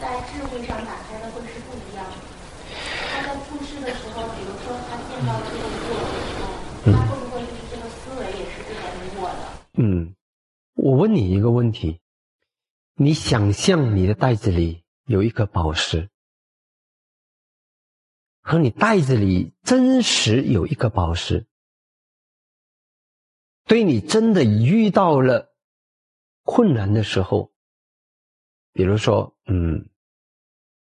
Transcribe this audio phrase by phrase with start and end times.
[0.00, 2.16] 在智慧上打开的会是不一样的。
[3.12, 9.42] 他在注视的时候，比如说他见到这个我的时候，他会不会就是这个思维也是这个无我的？
[9.74, 10.14] 嗯，
[10.74, 12.00] 我问你一个问题：
[12.94, 16.10] 你想象你的袋子里有一颗宝石，
[18.42, 21.46] 和你袋子里真实有一颗宝石，
[23.64, 25.54] 对你真的遇到了
[26.42, 27.53] 困难的时候，
[28.74, 29.88] 比如说，嗯，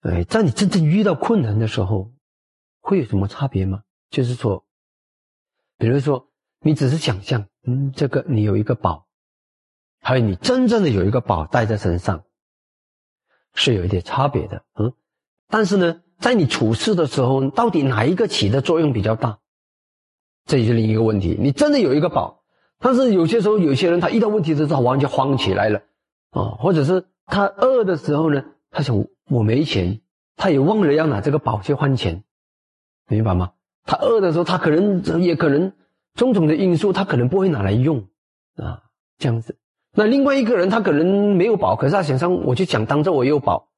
[0.00, 2.12] 哎，在你真正遇到困难的时候，
[2.80, 3.84] 会有什么差别吗？
[4.10, 4.66] 就是说，
[5.78, 9.06] 比如说，你只是想象，嗯，这个你有一个宝，
[10.00, 12.24] 还有你真正的有一个宝带在身上，
[13.54, 14.92] 是有一点差别的，嗯。
[15.46, 19.38] 但是呢，在你处事的时候，到底哪一个起的作用比较大？
[20.44, 21.36] 这就是另一个问题。
[21.38, 22.42] 你真的有一个宝，
[22.80, 25.84] 但是有些时候，有些人他遇到问题的时候，他完全慌起来了，
[26.30, 27.06] 啊，或者是。
[27.26, 30.00] 他饿的时候呢，他想我没钱，
[30.36, 32.24] 他也忘了要拿这个宝去换钱，
[33.08, 33.52] 明白吗？
[33.84, 35.72] 他饿的时候，他可能也可能
[36.14, 38.08] 种种的因素，他可能不会拿来用
[38.56, 38.82] 啊，
[39.18, 39.58] 这样子。
[39.94, 43.68] 那另外一个人，他可能没有宝，可是他想上，我就想当着我有宝，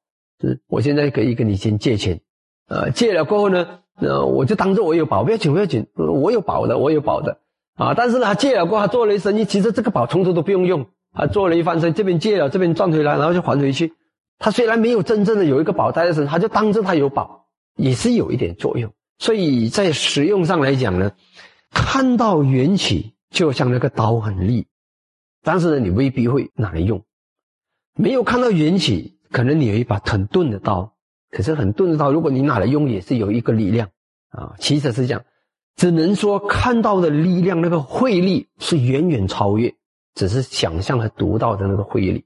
[0.41, 2.21] 是，我现在可以跟你先借钱，
[2.67, 7.39] 呃，借了过后呢，呃，我就当着我有宝，不要紧不要紧，我有宝的，我有宝的
[7.75, 7.93] 啊。
[7.93, 10.87] 但是呢，他借了过后，他做了一生意，其实这个宝从头都不用用。
[11.13, 13.93] 他做了一番生意，这边借了，这边赚回来，然后就还回去。
[14.37, 18.93] 他虽然没有真正的有一个宝在身，他就当着他有宝，也是有一点作用。
[19.17, 21.11] 所以在实用上来讲呢，
[21.71, 24.67] 看到缘起就像那个刀很利，
[25.43, 27.03] 但是呢，你未必会拿来用。
[27.95, 30.93] 没有看到缘起，可能你有一把很钝的刀，
[31.31, 33.89] 可是很钝的刀，如果你拿来用，也是有一个力量
[34.29, 34.53] 啊。
[34.57, 35.25] 其实是这样，
[35.75, 39.75] 只能说看到的力量，那个慧力是远远超越。
[40.19, 42.25] 只是想象和读到的那个慧力，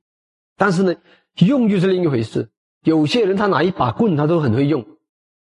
[0.57, 0.95] 但是呢，
[1.37, 2.49] 用就是另一回事。
[2.83, 4.83] 有些人他拿一把棍，他都很会用，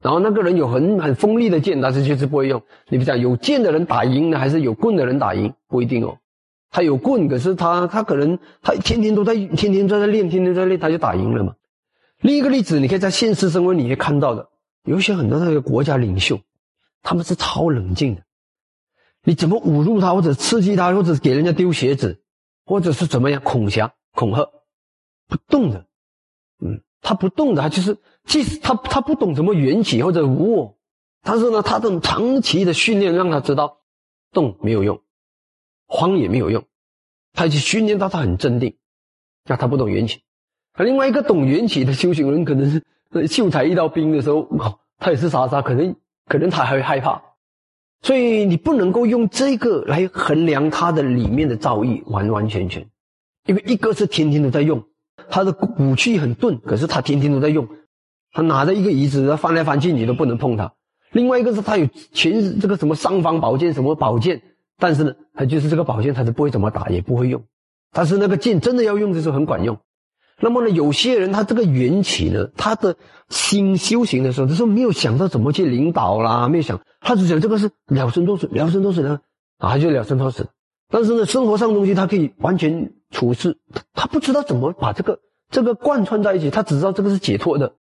[0.02, 2.64] 然后那个人有很很锋利的剑，但是就是不会用。
[2.90, 5.54] 你比如讲，有剑的人打赢呢，还是有棍的人打赢？
[5.68, 6.18] 不一定哦。
[6.72, 11.54] 他有棍，可是他他可能他天天都在天天都在练，天天在练，他就打赢了嘛。
[12.20, 14.50] 另一个例子，你可以在现实生活里面看到的，
[14.86, 16.40] 有些很多那个国家领袖，
[17.04, 18.24] 他们是超冷静的。
[19.26, 22.23] 你怎么侮辱他，或者刺激他，或者给人家丢鞋子，
[22.66, 24.50] 或者是怎么样恐吓、恐吓，
[25.28, 25.86] 不动的，
[26.60, 30.78] 嗯，他不动的，他就是即使他他不懂什么缘起或者无我，
[31.22, 33.82] 但是呢，他的长期的训练让他知道，
[34.32, 35.02] 动没有用，
[35.88, 36.66] 慌也没有用，
[37.34, 38.78] 他去训练到他很镇定，
[39.46, 40.22] 那他不懂缘起。
[40.74, 44.48] 而另外一个懂缘起的修行人，可能是秀才遇到兵的时候，
[44.98, 45.96] 他也是傻傻，可能
[46.26, 47.22] 可能他还会害怕。
[48.04, 52.86] 所以你不能够用这个来衡量他的里面的造诣完完全全，
[53.48, 54.84] 因为一个是天天都在用，
[55.30, 57.68] 他的武器很钝，可是他天天都在用，
[58.34, 60.74] 他拿着一个椅子，翻来翻去你都不能碰他。
[61.12, 64.42] 另外一个是他有全这个什么尚方宝剑什么宝剑，
[64.78, 67.44] 但是呢，他就是这个宝剑他是不会怎么打也不会用，
[67.94, 69.78] 但是那个剑真的要用的时候很管用。
[70.40, 72.98] 那么呢，有些人他这个缘起呢，他的
[73.30, 79.20] 心修行的时候，他说没有想到怎么去领导啦，没有想，他只讲这个是了生脱死，了生脱死呢，
[79.58, 80.48] 啊，就了生脱死。
[80.90, 83.58] 但是呢，生活上的东西他可以完全处事，
[83.94, 85.20] 他不知道怎么把这个
[85.50, 87.76] 这个贯穿在一起，他只知道这个是解脱的。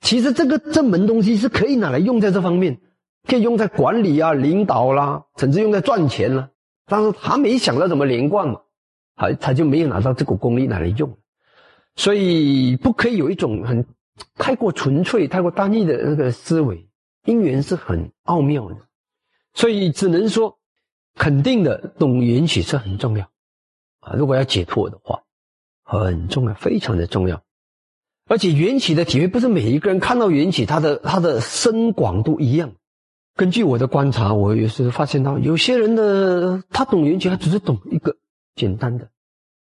[0.00, 2.80] 其实这个这门东西是可以拿来用在这方面，
[3.26, 6.50] 可以用在管理啊、领导啦，甚至用在赚钱啦。
[6.86, 8.60] 但是他没想到怎么连贯嘛，
[9.16, 11.18] 他他就没有拿到这股功力拿来用。
[11.96, 13.84] 所以不可以有一种很
[14.36, 16.87] 太过纯粹、太过单一的那个思维。
[17.24, 18.76] 因缘是很奥妙的，
[19.54, 20.58] 所以只能说
[21.14, 23.30] 肯定的懂缘起是很重要
[24.00, 24.14] 啊。
[24.14, 25.22] 如果要解脱的话，
[25.82, 27.42] 很重要，非常的重要。
[28.26, 32.72] 而且缘起的体会不是每一个人看到缘起，他的他的深广度一样。
[33.36, 38.16] 根据我的观察，我也是发现到有些人的他懂缘起，他只是懂一个
[38.54, 39.10] 简单的，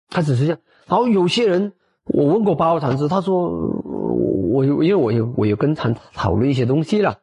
[0.09, 0.59] 他只是这样。
[0.87, 1.73] 然后有些人。
[2.05, 7.21] 我问过八号禅师，他说我有，因为我有我有跟禅讨论一些东西了。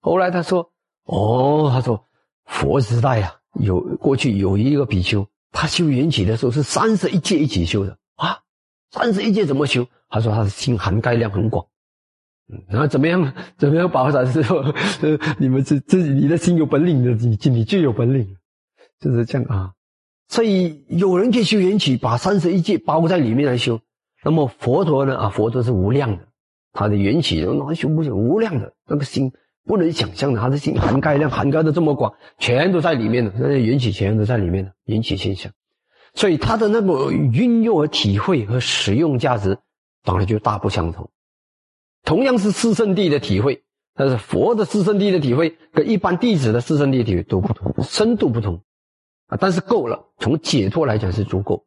[0.00, 0.72] 后来他说，
[1.04, 2.04] 哦，他说
[2.44, 8.40] 佛时代啊，有过去有一个比丘，他修缘起的时候是三十一界一起修的啊。
[8.90, 9.86] 三十一界怎么修？
[10.08, 11.66] 他说他的心涵盖量很广。
[12.68, 13.32] 然后怎么样？
[13.58, 13.88] 怎么样？
[13.88, 14.74] 八号禅师说，
[15.38, 18.36] 你们自自己，你的心有本领的，你你就有本领，
[18.98, 19.72] 就是这样啊。
[20.26, 23.80] 所以有人去修缘起，把三十一界包在里面来修。
[24.24, 25.16] 那么佛陀呢？
[25.16, 26.26] 啊，佛陀是无量的，
[26.72, 29.32] 他的缘起那修不修无量的那个心
[29.70, 35.52] 不能想象的，他的心涵盖量涵盖的这么广，全都在里面的，那缘起全都在里面的缘起现象，
[36.12, 39.58] 所以他的那个运用和体会和实用价值
[40.02, 41.08] 当然就大不相同。
[42.02, 43.62] 同样是四圣地的体会，
[43.94, 48.62] 但是佛的四圣地的体会跟一般弟子的四圣地体会都不同，深度不同
[49.28, 49.38] 啊。
[49.40, 51.64] 但是够了，从解脱来讲是足够。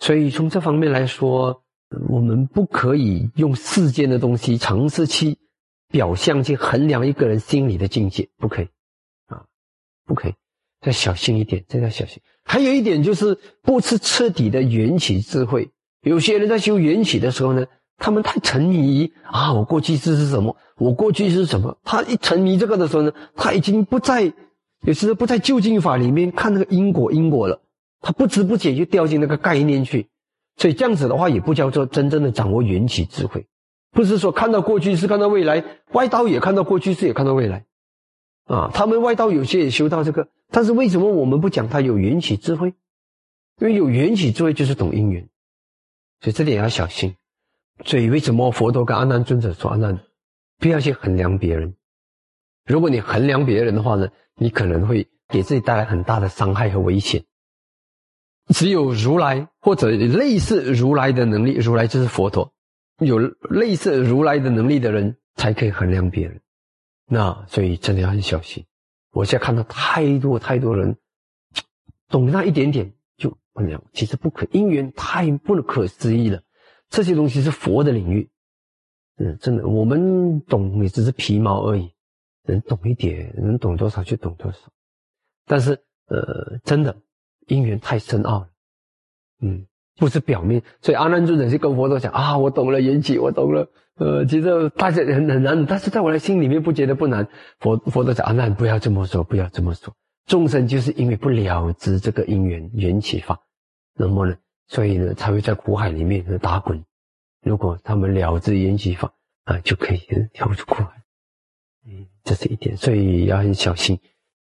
[0.00, 1.62] 所以从这方面来说，
[2.08, 5.38] 我们不可以用世间的东西尝试去
[5.94, 8.68] 表象去衡量一个人心理的境界，不可以
[9.26, 9.44] 啊，
[10.04, 10.34] 不可以。
[10.80, 12.20] 再小心一点，真的要小心。
[12.42, 15.70] 还有一点就是不是彻底的缘起智慧。
[16.00, 21.78] 有些人在修缘起的时候呢，他们太沉迷于啊，我过去是是什么，我过去是什么。
[21.84, 24.32] 他一沉迷这个的时候呢，他已经不在，
[24.80, 27.62] 有时候不在究竟法里面看那个因果因果了，
[28.00, 30.08] 他不知不觉就掉进那个概念去。
[30.56, 33.46] 所以这样子的话，也不叫做真正的掌握缘起智慧。
[33.94, 37.64] 不是说看到过去是看到未来，外道也看到过去是也看到未来。
[38.44, 42.74] 啊，他们外道有些也修到这个，但是为什么我们不讲他有缘起智慧？
[43.60, 45.28] 因为有缘起智慧就是懂因缘，
[46.20, 47.14] 所以这点要小心。
[47.84, 50.00] 所以为什么佛陀跟阿难尊者说：“阿难，
[50.58, 51.74] 不要去衡量别人。
[52.66, 57.24] 如果你衡量别人的话呢，你可能会给自己带来很大的伤害和危险。
[58.48, 62.52] 只有如来或者类似如来的能力，如来就是佛陀，
[62.98, 66.40] 有类似如来的能力的人才可以衡量别人。”
[67.06, 68.64] 那所以真的要很小心。
[69.10, 70.96] 我现在看到太多太多人
[72.08, 76.42] 懂那一点点就衡量，其实不可因缘太不可思议了。
[76.88, 78.30] 这些东西是佛的领域，
[79.16, 81.92] 嗯，真的我们懂也只是皮毛而已，
[82.44, 84.58] 能懂一点，能懂多少就懂多少。
[85.46, 86.96] 但是呃，真的
[87.46, 88.50] 因缘太深奥了，
[89.40, 89.66] 嗯。
[89.96, 93.68] 不是表面，所以阿难尊者是跟佛陀讲啊，我懂了缘起，我懂了。
[93.96, 97.28] 呃，其实大家很很难，但是在我的心里面不觉得不难。
[97.60, 99.94] 佛佛陀讲阿难，不要这么说，不要这么说。
[100.26, 103.40] 众生就是因为不了知这个因缘缘起法，
[103.94, 104.36] 那么呢，
[104.66, 106.84] 所以呢才会在苦海里面打滚。
[107.44, 109.12] 如果他们了知缘起法
[109.44, 110.00] 啊，就可以
[110.32, 111.02] 跳出苦海。
[111.86, 114.00] 嗯，这是一点，所以要很小心。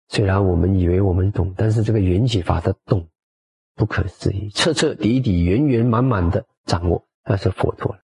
[0.08, 3.08] 虽然我们以为我们懂，但是这个缘起法的懂。
[3.78, 7.98] 不可思议，彻彻底底、圆圆满满的掌握，那是佛陀了。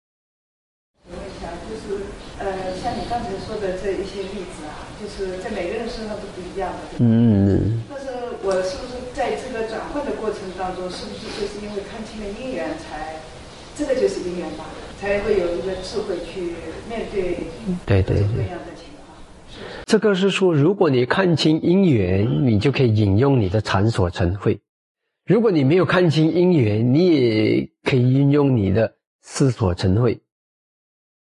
[1.06, 2.02] 就是
[2.40, 6.98] 呃，像你刚才说的这一些例子啊，就是在每个人身上都不一样的。
[6.98, 7.80] 嗯。
[7.88, 8.08] 但是
[8.42, 13.14] 我是不是在这个转换的过程当中，是不是就是因为看清了因缘，才
[13.76, 14.64] 这个就是因缘吧，
[14.98, 16.54] 才会有一个智慧去
[16.88, 17.38] 面对
[17.86, 19.14] 对对各样的情况？
[19.86, 24.60] 这个是说，如果你看清因缘，你就可以引用你的禅所成慧。
[25.30, 30.20] 如果你没有看清因缘，你也可以运用你的思所成慧、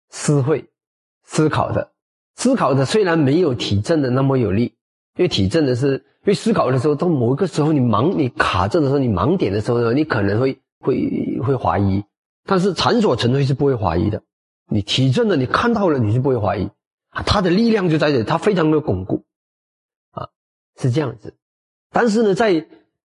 [0.09, 0.69] 思慧、
[1.23, 1.93] 思考的、
[2.35, 4.75] 思考的，虽然没有体证的那么有力，
[5.15, 12.03] 因为体证的是，因为思考的时候，到某一个时候你盲、你卡着的时候，你盲点的时候呢，你可能会会会怀疑，
[12.43, 14.21] 但是禅所成慧是不会怀疑的。
[14.67, 16.69] 你体证的，你看到了，你是不会怀疑
[17.11, 19.23] 啊，它的力量就在这里，它非常的巩固
[20.11, 20.27] 啊，
[20.77, 21.33] 是这样子。
[21.91, 22.67] 但是呢，在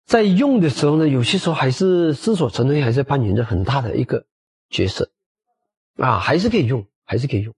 [0.06, 4.24] 在用的时候呢，有些时候还是思所成慧，还是扮演着很大的一个
[4.70, 5.10] 角色，
[5.96, 7.52] 啊，还是可以用，还是可以用，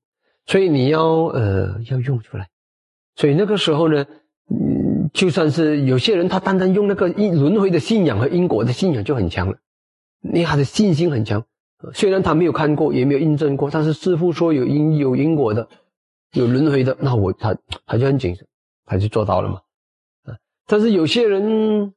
[0.46, 2.48] 所以你要呃要用出来，
[3.16, 4.06] 所以那个时候呢，
[4.50, 9.58] 嗯，就算是有些人他单单用那个因轮回的信仰和因果的信仰就很强了，
[10.22, 11.44] 你他的信心很强，
[11.92, 15.68] 虽然他没有看过也没有印证过，但是师傅说有因有因果的，
[16.32, 18.46] 有轮回的，那我他他就很谨慎，
[18.86, 19.60] 他就做到了嘛，
[20.24, 21.92] 啊，但是有些人。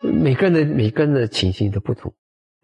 [0.00, 2.12] 每个人的每个人的情形都不同，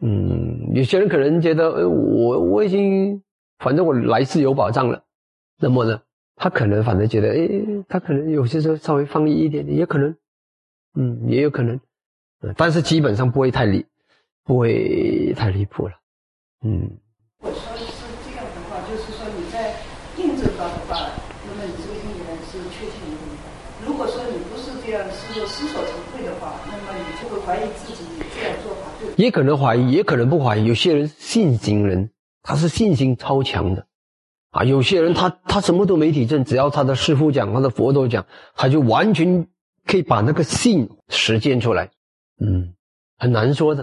[0.00, 3.22] 嗯，有些人可能觉得，呃，我我已经，
[3.58, 5.02] 反正我来世有保障了，
[5.58, 6.00] 那么呢，
[6.36, 10.16] 他可能反正觉得，哎，他可能有些时候稍微放逸一点点，也可能，
[10.94, 11.80] 嗯，也有可能，
[12.56, 13.84] 但是基本上不会太离，
[14.44, 15.94] 不会太离谱了，
[16.64, 16.98] 嗯。
[17.40, 17.84] 我说是
[18.24, 19.74] 这样的话，就是说你在
[20.16, 21.10] 印证到的话，
[21.46, 23.18] 那么你这个因缘是确信的。
[23.84, 25.82] 如果说你不是这样，是说思索，
[26.66, 28.04] 那么你就会怀疑自己。
[29.16, 30.64] 也可能怀疑，也可能不怀疑。
[30.64, 32.10] 有些人信心人，
[32.42, 33.86] 他是信心超强的，
[34.50, 39.46] 啊，有些人他他什么都没体证，只要他的师傅讲，他的佛陀讲，他就完全
[39.86, 41.90] 可以把那个信实践出来。
[42.40, 42.74] 嗯，
[43.16, 43.82] 很难说的。